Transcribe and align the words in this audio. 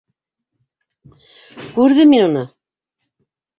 Күрҙем 1.77 2.13
мин 2.17 2.27
уны. 2.31 2.45